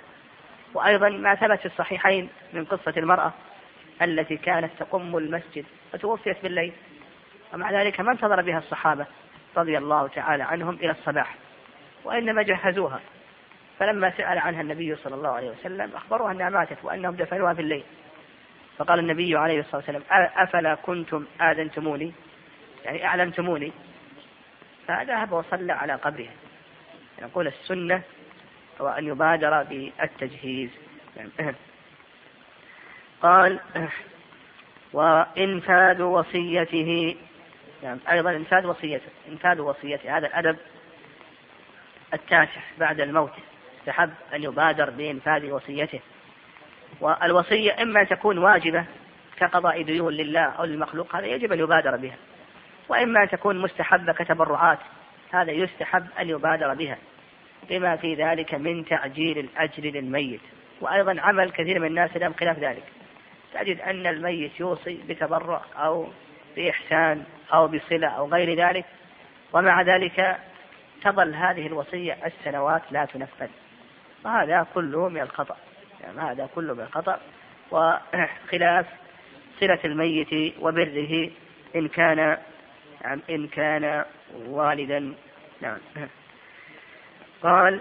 [0.75, 3.33] وأيضا ما ثبت في الصحيحين من قصة المرأة
[4.03, 6.73] التي كانت تقم المسجد وتوفيت بالليل.
[7.55, 9.07] ومع ذلك ما انتظر بها الصحابة
[9.57, 11.35] رضي الله تعالى عنهم إلى الصباح
[12.05, 13.01] وإنما جهزوها.
[13.79, 17.85] فلما سأل عنها النبي صلى الله عليه وسلم أخبروها أنها ماتت وأنهم دفنوها في الليل.
[18.79, 20.03] فقال النبي عليه الصلاة والسلام
[20.37, 22.13] أفلا كنتم آذنتموني؟
[22.85, 23.73] يعني أعلمتموني
[24.87, 26.33] فذهب وصلى على قبرها
[27.23, 28.03] يقول السنة
[28.81, 30.71] هو أن يبادر بالتجهيز.
[33.23, 33.61] قال
[34.93, 37.17] وإنفاذ وصيته
[37.83, 40.57] يعني أيضا إنفاذ وصيته إنفاذ وصيته هذا الأدب
[42.15, 43.33] التاسع بعد الموت.
[43.81, 46.01] استحب أن يبادر بإنفاذ وصيته.
[47.01, 48.85] والوصية إما تكون واجبة
[49.37, 52.17] كقضاء ديون لله أو للمخلوق هذا يجب أن يبادر بها.
[52.89, 54.79] وإما تكون مستحبة كتبرعات
[55.31, 56.99] هذا يستحب أن يبادر بها.
[57.71, 60.41] بما في ذلك من تعجيل الأجر للميت
[60.81, 62.83] وأيضا عمل كثير من الناس اليوم خلاف ذلك.
[63.55, 66.09] تجد أن الميت يوصي بتبرع أو
[66.57, 68.85] بإحسان أو بصلة أو غير ذلك
[69.53, 70.39] ومع ذلك
[71.03, 73.49] تظل هذه الوصية السنوات لا تنفذ.
[74.25, 75.57] وهذا كله من الخطأ.
[76.01, 77.21] يعني هذا كله من الخطأ.
[77.71, 78.87] وخلاف
[79.61, 81.31] صلة الميت وبره
[81.77, 82.39] إن كان
[83.05, 84.05] نعم إن كان
[84.47, 85.15] والدا.
[85.61, 85.79] نعم.
[87.43, 87.81] قال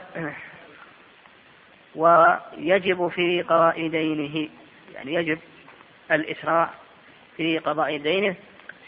[1.95, 4.49] ويجب في قضاء دينه
[4.93, 5.39] يعني يجب
[6.11, 6.69] الإسراع
[7.37, 8.35] في قضاء دينه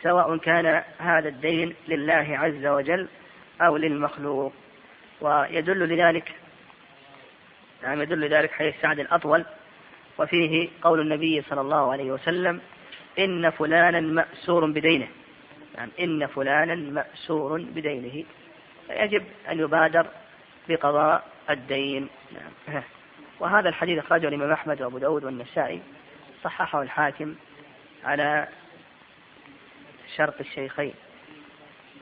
[0.04, 3.08] سواء كان هذا الدين لله عز وجل
[3.62, 4.54] أو للمخلوق.
[5.22, 6.32] ويدل لذلك
[7.84, 9.46] نعم يدل ذلك حديث سعد الأطول
[10.18, 12.62] وفيه قول النبي صلى الله عليه وسلم
[13.20, 15.08] إن فلانا مأسور بدينه.
[15.76, 18.24] يعني إن فلانا مأسور بدينه.
[18.88, 20.08] فيجب أن يبادر
[20.70, 22.10] بقضاء الدين.
[22.32, 22.82] نعم.
[23.40, 25.82] وهذا الحديث أخرجه الإمام أحمد وأبو داود والنسائي
[26.44, 27.36] صححه الحاكم
[28.04, 28.48] على
[30.16, 30.94] شرط الشيخين.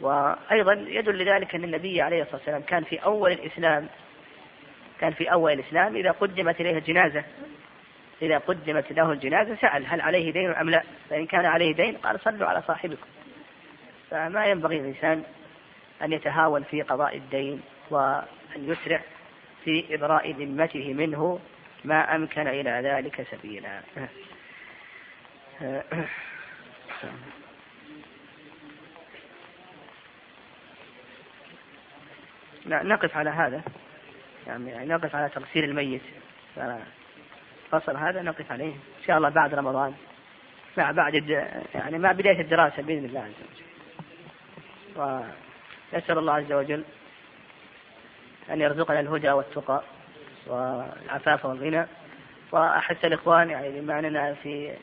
[0.01, 3.88] وأيضا يدل لذلك أن النبي عليه الصلاة والسلام كان في أول الإسلام
[4.99, 7.23] كان في أول الإسلام إذا قدمت إليه الجنازة.
[8.21, 10.84] إذا قدمت له الجنازة سأل هل عليه دين أم لا.
[11.10, 13.08] فإن كان عليه دين قال صلوا على صاحبكم.
[14.12, 15.23] فما ينبغي الإنسان
[16.01, 17.62] أن يتهاون في قضاء الدين.
[17.89, 19.02] وأن يسرع
[19.63, 21.39] في إبراء ذمته منه
[21.86, 23.82] ما أمكن إلى ذلك سبيلا.
[32.65, 33.62] نقف على هذا.
[34.47, 36.02] يعني نقف على تغسيل الميت.
[37.71, 39.93] فصل هذا نقف عليه إن شاء الله بعد رمضان.
[40.78, 41.30] مع بعد
[41.76, 43.65] يعني مع بداية الدراسة بإذن الله عز وجل.
[45.93, 46.84] ونسأل الله عز وجل
[48.49, 49.81] أن يرزقنا الهدى والتقى
[50.47, 51.86] والعفاف والغنى.
[52.51, 54.73] وأحث الإخوان يعني بما أننا في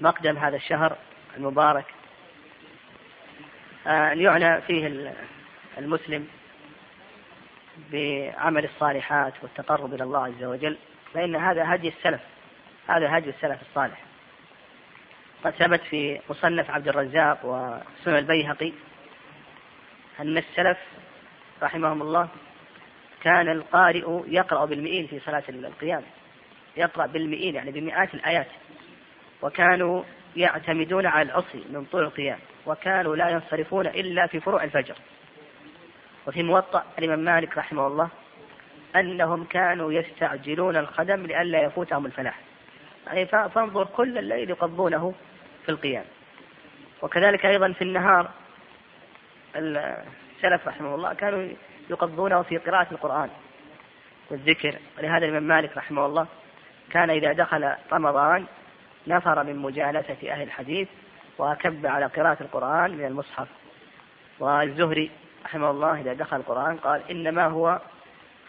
[0.00, 0.96] مقدم هذا الشهر
[1.36, 1.84] المبارك
[3.86, 5.12] أن يعنى فيه
[5.78, 6.28] المسلم
[7.92, 10.76] بعمل الصالحات والتقرب إلى الله عز وجل.
[11.14, 12.20] فإن هذا هدي السلف
[12.88, 14.04] هذا هدي السلف الصالح.
[15.44, 18.72] قد ثبت في مصنف عبد الرزاق وسنن البيهقي
[20.20, 20.78] أن السلف
[21.62, 22.28] رحمهم الله
[23.24, 26.02] كان القارئ يقرأ بالمئين في صلاة القيام
[26.76, 28.46] يقرأ بالمئين يعني بمئات الآيات.
[29.42, 30.02] وكانوا
[30.36, 32.38] يعتمدون على العصي من طول القيام.
[32.66, 34.94] وكانوا لا ينصرفون إلا في فروع الفجر.
[36.26, 38.08] وفي موطأ الإمام مالك رحمه الله
[38.96, 42.40] أنهم كانوا يستعجلون الخدم لئلا يفوتهم الفلاح.
[43.06, 45.14] يعني فانظر كل الليل يقضونه
[45.64, 46.04] في القيام.
[47.02, 48.30] وكذلك أيضا في النهار
[49.56, 51.48] السلف رحمه الله كانوا
[51.90, 53.30] يقضونه في قراءة القرآن.
[54.30, 56.26] والذكر ولهذا الإمام مالك رحمه الله
[56.90, 58.44] كان إذا دخل رمضان
[59.06, 60.88] نفر من مجالسة أهل الحديث
[61.38, 63.48] وكب على قراءة القرآن من المصحف.
[64.40, 65.10] والزهري
[65.44, 67.80] رحمه الله إذا دخل القرآن قال إنما هو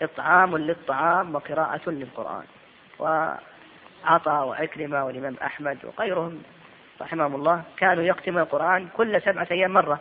[0.02, 2.44] إطعام للطعام وقراءة للقرآن.
[3.00, 6.44] وعطى وعكرمة والإمام أحمد وغيرهم
[7.02, 10.00] رحمهم الله كانوا يختمون القرآن كل سبعة أيام مرة.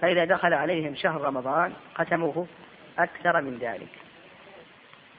[0.00, 2.46] فإذا دخل عليهم شهر رمضان ختموه
[2.98, 3.88] أكثر من ذلك.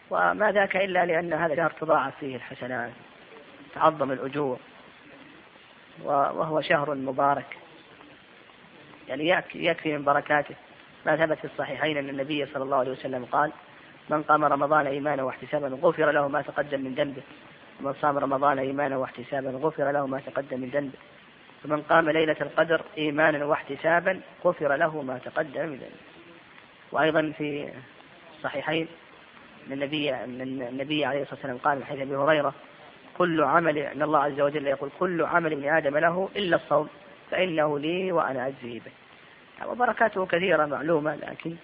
[0.09, 2.91] وما ذاك إلا لأن هذا الشهر تضاعف فيه الحسنات
[3.75, 4.59] تعظم الأجور
[6.03, 7.57] وهو شهر مبارك.
[9.07, 10.55] يعني يكفي من بركاته.
[11.05, 13.51] ما ثبت في الصحيحين أن النبي صلى الله عليه وسلم قال
[14.09, 17.21] من قام رمضان إيمانا واحتسابا غفر له ما تقدم من ذنبه
[17.79, 20.97] ومن صام رمضان إيمانا واحتسابا غفر له ما تقدم من ذنبه.
[21.65, 26.07] ومن قام ليلة القدر إيمانا واحتسابا غفر له ما تقدم من ذنبه
[26.91, 27.69] وأيضا في
[28.37, 28.87] الصحيحين
[29.67, 32.53] أن النبي أن النبي عليه الصلاة والسلام قال من حديث أبي هريرة
[33.17, 36.89] كل عمل أن الله عز وجل يقول كل عمل ابن آدم له إلا الصوم
[37.31, 38.91] فإنه لي وأنا أجزي به.
[39.67, 41.55] وبركاته كثيرة معلومة لكن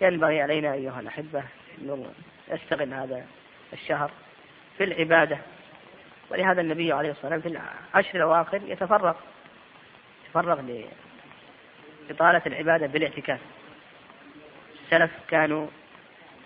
[0.00, 1.42] ينبغي علينا أيها الأحبة
[1.78, 2.06] أن
[2.52, 3.24] نستغل هذا
[3.72, 4.10] الشهر
[4.78, 5.38] في العبادة.
[6.30, 7.60] ولهذا النبي عليه الصلاة والسلام في
[7.94, 9.14] العشر الأواخر يتفرغ
[10.30, 10.84] يتفرغ
[12.10, 13.40] لإطالة العبادة بالاعتكاف.
[14.84, 15.66] السلف كانوا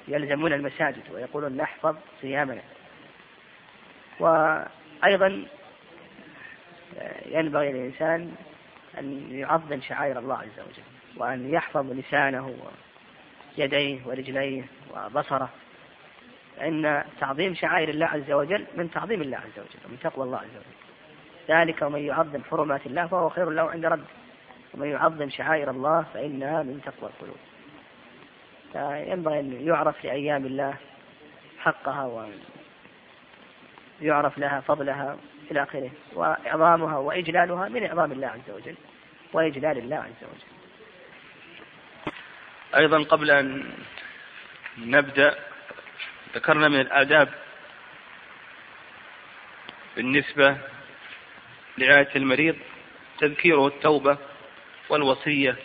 [0.08, 2.62] يلزمون المساجد ويقولون نحفظ صيامنا.
[4.20, 5.46] وأيضا
[7.26, 8.34] ينبغي للإنسان
[8.98, 10.82] أن يعظم شعائر الله عز وجل
[11.16, 12.56] وأن يحفظ لسانه
[13.58, 15.48] ويديه ورجليه وبصره.
[16.56, 20.56] فإن تعظيم شعائر الله عز وجل من تعظيم الله عز وجل ومن تقوى الله عز
[20.56, 20.83] وجل.
[21.48, 24.04] ذلك ومن يعظم حرمات الله فهو خير له عند ربه.
[24.74, 27.36] ومن يعظم شعائر الله فإنها من تقوى القلوب.
[28.72, 30.74] فينبغي أن يعرف لأيام الله
[31.58, 32.28] حقها
[34.00, 35.16] ويعرف لها فضلها
[35.50, 38.76] إلى آخره وإعظامها وإجلالها من إعظام الله عز وجل
[39.32, 40.54] وإجلال الله عز وجل.
[42.76, 43.72] أيضا قبل أن
[44.78, 45.34] نبدأ
[46.34, 47.28] ذكرنا من الآداب
[49.96, 50.58] بالنسبة
[51.78, 52.56] لرعاية المريض
[53.18, 54.18] تذكيره التوبة
[54.88, 55.56] والوصية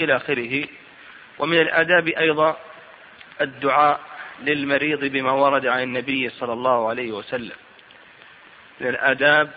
[0.00, 0.64] إلى آخره.
[1.38, 2.56] ومن الآداب أيضا
[3.40, 4.00] الدعاء
[4.42, 7.56] للمريض بما ورد عن النبي صلى الله عليه وسلم.
[8.80, 9.50] من الآداب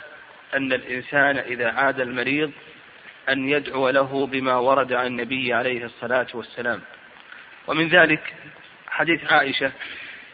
[0.54, 2.52] أن الإنسان إذا عاد المريض
[3.30, 6.82] أن يدعو له بما ورد عن النبي عليه الصلاة والسلام.
[7.68, 8.34] ومن ذلك
[8.88, 9.72] حديث عائشة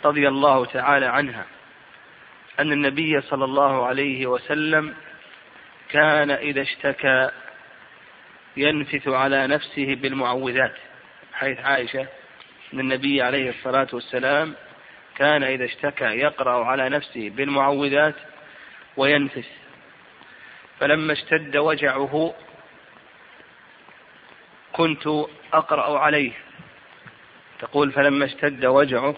[0.05, 1.45] رضي الله تعالى عنها
[2.59, 4.95] أن النبي صلى الله عليه وسلم
[5.89, 7.29] كان إذا اشتكى
[8.57, 10.75] ينفث على نفسه بالمعوذات
[11.33, 12.07] حيث عائشة
[12.73, 14.55] أن النبي عليه الصلاة والسلام
[15.15, 18.15] كان إذا اشتكى يقرأ على نفسه بالمعوذات
[18.97, 19.47] وينفث.
[20.79, 22.33] فلما اشتد وجعه
[24.73, 25.07] كنت
[25.53, 26.31] أقرأ عليه.
[27.59, 29.15] تقول فلما اشتد وجعه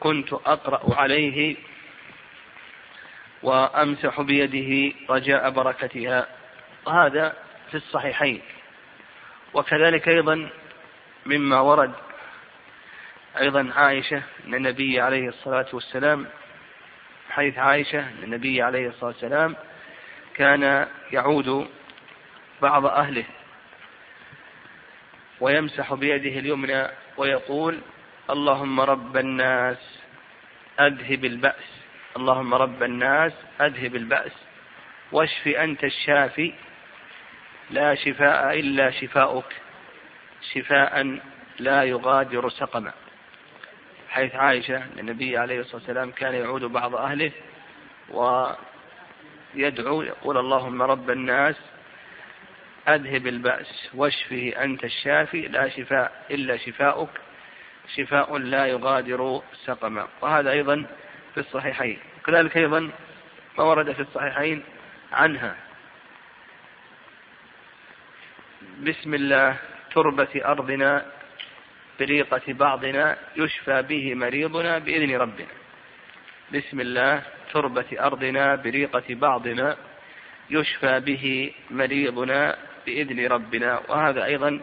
[0.00, 1.56] كنت أقرأ عليه
[3.42, 6.26] وأمسح بيده رجاء بركتها.
[6.86, 7.36] وهذا
[7.70, 8.42] في الصحيحين.
[9.54, 10.48] وكذلك أيضا
[11.26, 11.92] مما ورد
[13.40, 16.26] أيضا عائشة أن النبي عليه الصلاة والسلام
[17.30, 19.56] حيث عائشة أن النبي عليه الصلاة والسلام
[20.34, 21.68] كان يعود
[22.62, 23.24] بعض أهله
[25.40, 26.86] ويمسح بيده اليمنى
[27.16, 27.78] ويقول
[28.30, 30.00] اللهم رب الناس
[30.80, 31.77] أذهب البأس.
[32.18, 34.32] اللهم رب الناس أذهب البأس
[35.12, 36.52] واشف أنت الشافي
[37.70, 39.56] لا شفاء إلا شفاؤك
[40.52, 41.18] شفاء
[41.58, 42.92] لا يغادر سقما.
[44.08, 47.32] حيث عائشة النبي عليه الصلاة والسلام كان يعود بعض أهله
[48.10, 51.56] ويدعو يقول اللهم رب الناس
[52.88, 57.10] أذهب البأس واشفه أنت الشافي لا شفاء إلا شفاؤك
[57.96, 60.08] شفاء لا يغادر سقما.
[60.20, 60.86] وهذا أيضا
[61.34, 61.98] في الصحيحين.
[62.28, 62.90] كذلك أيضا
[63.58, 64.62] ما ورد في الصحيحين
[65.12, 65.56] عنها.
[68.80, 69.56] بسم الله
[69.94, 71.06] تربة أرضنا
[72.00, 75.54] بريقة بعضنا يشفى به مريضنا بإذن ربنا.
[76.52, 77.22] بسم الله
[77.52, 79.76] تربة أرضنا بريقة بعضنا
[80.50, 82.56] يشفى به مريضنا
[82.86, 83.80] بإذن ربنا.
[83.88, 84.60] وهذا أيضا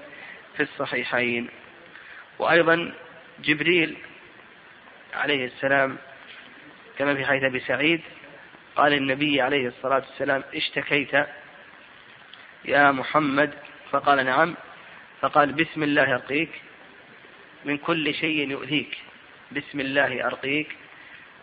[0.58, 1.50] في الصحيحين.
[2.40, 2.94] وأيضا
[3.40, 3.98] جبريل
[5.14, 5.98] عليه السلام
[6.98, 8.02] كما في حديث أبي سعيد
[8.76, 11.14] قال النبي عليه الصلاة والسلام اشتكيت
[12.66, 13.54] يا محمد.
[13.92, 14.56] فقال نعم.
[15.22, 16.50] فقال بسم الله أرقيك
[17.66, 18.98] من كل شيء يؤذيك.
[19.52, 20.76] بسم الله أرقيك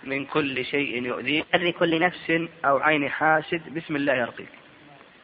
[0.04, 1.46] من كل شيء يؤذيك.
[1.54, 2.32] لكل نفس
[2.64, 4.48] أو عين حاسد بسم الله يرقيك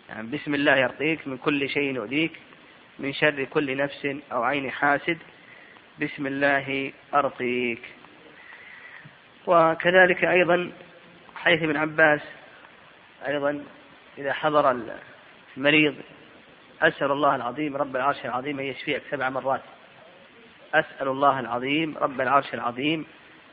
[0.08, 2.32] يعني بسم الله يرقيك من كل شيء يؤذيك
[2.98, 5.18] من شر كل نفس أو عين حاسد
[6.00, 7.82] بسم الله أرقيك.
[9.48, 10.72] وكذلك أيضا
[11.36, 12.20] حيث ابن عباس
[13.26, 13.64] أيضا
[14.18, 14.76] إذا حضر
[15.56, 15.94] المريض
[16.82, 19.60] أسأل الله العظيم رب العرش العظيم أن يشفيك سبع مرات.
[20.74, 23.06] أسأل الله العظيم رب العرش العظيم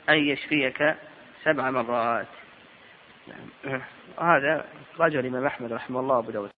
[0.10, 0.96] أن يشفيك
[1.44, 2.28] سبع مرات.
[4.18, 4.66] وهذا
[5.00, 6.52] رجل الإمام أحمد رحمه الله أبو داود.